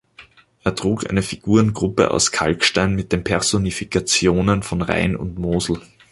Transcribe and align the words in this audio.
Er 0.63 0.73
trug 0.73 1.07
eine 1.07 1.21
Figurengruppe 1.21 2.09
aus 2.09 2.31
Kalkstein 2.31 2.95
mit 2.95 3.11
den 3.11 3.23
Personifikationen 3.23 4.63
von 4.63 4.81
Rhein 4.81 5.15
und 5.15 5.37
Mosel. 5.37 5.79